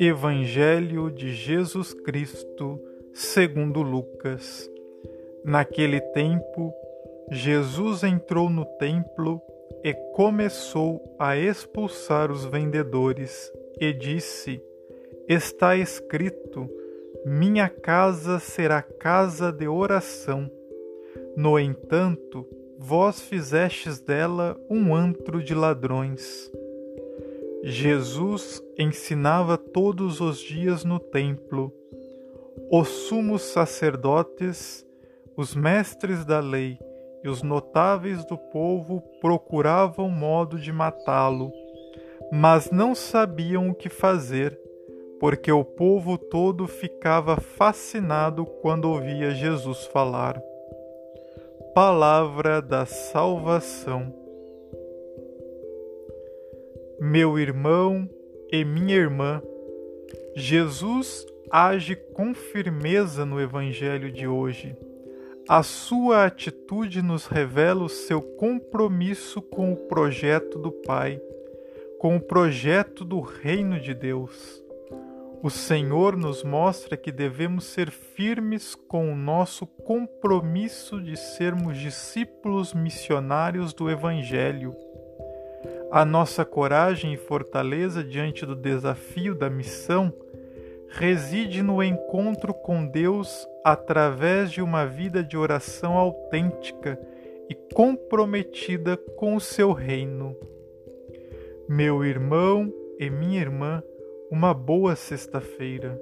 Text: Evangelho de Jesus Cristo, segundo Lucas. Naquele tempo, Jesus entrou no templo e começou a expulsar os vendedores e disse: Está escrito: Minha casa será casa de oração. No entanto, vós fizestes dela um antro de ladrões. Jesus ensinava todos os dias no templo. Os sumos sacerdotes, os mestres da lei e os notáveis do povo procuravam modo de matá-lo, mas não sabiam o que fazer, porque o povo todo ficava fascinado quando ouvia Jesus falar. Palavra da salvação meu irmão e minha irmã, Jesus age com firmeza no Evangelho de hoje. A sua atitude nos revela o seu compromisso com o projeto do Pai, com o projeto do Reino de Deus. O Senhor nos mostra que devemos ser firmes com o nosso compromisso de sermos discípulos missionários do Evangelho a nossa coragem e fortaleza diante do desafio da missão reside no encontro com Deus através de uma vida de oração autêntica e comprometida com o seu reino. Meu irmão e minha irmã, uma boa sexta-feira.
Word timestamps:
Evangelho 0.00 1.10
de 1.10 1.32
Jesus 1.34 1.92
Cristo, 1.92 2.80
segundo 3.12 3.82
Lucas. 3.82 4.70
Naquele 5.44 6.00
tempo, 6.00 6.72
Jesus 7.30 8.02
entrou 8.02 8.48
no 8.48 8.64
templo 8.64 9.40
e 9.84 9.94
começou 10.14 11.00
a 11.18 11.36
expulsar 11.36 12.32
os 12.32 12.44
vendedores 12.44 13.52
e 13.78 13.92
disse: 13.92 14.62
Está 15.28 15.76
escrito: 15.76 16.68
Minha 17.24 17.68
casa 17.68 18.38
será 18.38 18.82
casa 18.82 19.52
de 19.52 19.68
oração. 19.68 20.50
No 21.36 21.58
entanto, 21.58 22.46
vós 22.82 23.20
fizestes 23.20 24.00
dela 24.00 24.58
um 24.70 24.94
antro 24.94 25.44
de 25.44 25.54
ladrões. 25.54 26.50
Jesus 27.62 28.62
ensinava 28.78 29.58
todos 29.58 30.18
os 30.18 30.40
dias 30.40 30.82
no 30.82 30.98
templo. 30.98 31.70
Os 32.72 32.88
sumos 32.88 33.42
sacerdotes, 33.42 34.86
os 35.36 35.54
mestres 35.54 36.24
da 36.24 36.40
lei 36.40 36.78
e 37.22 37.28
os 37.28 37.42
notáveis 37.42 38.24
do 38.24 38.38
povo 38.38 39.02
procuravam 39.20 40.08
modo 40.08 40.58
de 40.58 40.72
matá-lo, 40.72 41.52
mas 42.32 42.70
não 42.70 42.94
sabiam 42.94 43.68
o 43.68 43.74
que 43.74 43.90
fazer, 43.90 44.58
porque 45.20 45.52
o 45.52 45.62
povo 45.62 46.16
todo 46.16 46.66
ficava 46.66 47.36
fascinado 47.36 48.46
quando 48.62 48.86
ouvia 48.86 49.32
Jesus 49.32 49.84
falar. 49.84 50.40
Palavra 51.74 52.60
da 52.60 52.84
salvação 52.84 54.20
meu 57.00 57.38
irmão 57.38 58.06
e 58.52 58.62
minha 58.62 58.94
irmã, 58.94 59.42
Jesus 60.36 61.26
age 61.50 61.96
com 61.96 62.34
firmeza 62.34 63.24
no 63.24 63.40
Evangelho 63.40 64.12
de 64.12 64.28
hoje. 64.28 64.76
A 65.48 65.62
sua 65.62 66.26
atitude 66.26 67.00
nos 67.00 67.26
revela 67.26 67.82
o 67.84 67.88
seu 67.88 68.20
compromisso 68.20 69.40
com 69.40 69.72
o 69.72 69.76
projeto 69.76 70.58
do 70.58 70.70
Pai, 70.70 71.18
com 71.98 72.16
o 72.16 72.20
projeto 72.20 73.02
do 73.02 73.20
Reino 73.20 73.80
de 73.80 73.94
Deus. 73.94 74.62
O 75.42 75.50
Senhor 75.50 76.16
nos 76.16 76.44
mostra 76.44 76.96
que 76.96 77.10
devemos 77.10 77.64
ser 77.64 77.90
firmes 77.90 78.74
com 78.74 79.12
o 79.12 79.16
nosso 79.16 79.66
compromisso 79.66 81.00
de 81.00 81.16
sermos 81.16 81.78
discípulos 81.78 82.74
missionários 82.74 83.72
do 83.72 83.90
Evangelho 83.90 84.74
a 85.90 86.04
nossa 86.04 86.44
coragem 86.44 87.14
e 87.14 87.16
fortaleza 87.16 88.04
diante 88.04 88.46
do 88.46 88.54
desafio 88.54 89.34
da 89.34 89.50
missão 89.50 90.12
reside 90.88 91.62
no 91.62 91.82
encontro 91.82 92.54
com 92.54 92.86
Deus 92.86 93.44
através 93.64 94.52
de 94.52 94.62
uma 94.62 94.86
vida 94.86 95.22
de 95.22 95.36
oração 95.36 95.96
autêntica 95.96 96.96
e 97.48 97.54
comprometida 97.74 98.96
com 98.96 99.34
o 99.34 99.40
seu 99.40 99.72
reino. 99.72 100.36
Meu 101.68 102.04
irmão 102.04 102.72
e 102.96 103.10
minha 103.10 103.40
irmã, 103.40 103.82
uma 104.30 104.54
boa 104.54 104.94
sexta-feira. 104.94 106.00